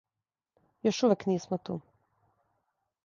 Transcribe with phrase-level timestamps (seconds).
[0.87, 1.77] Још увек нисмо ту.